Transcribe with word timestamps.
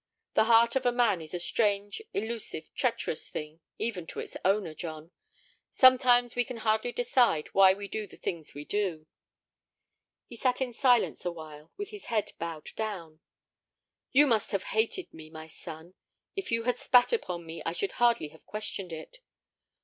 The 0.33 0.45
heart 0.45 0.75
of 0.75 0.83
a 0.87 0.91
man 0.91 1.21
is 1.21 1.35
a 1.35 1.39
strange, 1.39 2.01
elusive, 2.11 2.73
treacherous 2.73 3.29
thing, 3.29 3.59
even 3.77 4.07
to 4.07 4.19
its 4.19 4.35
owner, 4.43 4.73
John. 4.73 5.11
Sometimes 5.69 6.35
we 6.35 6.43
can 6.43 6.57
hardly 6.65 6.91
decide 6.91 7.49
why 7.49 7.73
we 7.75 7.87
do 7.87 8.07
the 8.07 8.17
things 8.17 8.55
we 8.55 8.65
do." 8.65 9.05
He 10.25 10.35
sat 10.35 10.59
in 10.59 10.73
silence 10.73 11.23
awhile, 11.23 11.71
with 11.77 11.91
his 11.91 12.05
head 12.05 12.31
bowed 12.39 12.71
down. 12.75 13.19
"You 14.11 14.25
must 14.25 14.49
have 14.53 14.63
hated 14.73 15.13
me, 15.13 15.29
my 15.29 15.45
son; 15.45 15.93
if 16.35 16.51
you 16.51 16.63
had 16.63 16.79
spat 16.79 17.13
upon 17.13 17.45
me, 17.45 17.61
I 17.63 17.71
should 17.71 17.91
hardly 17.91 18.29
have 18.29 18.47
questioned 18.47 18.91
it. 18.91 19.19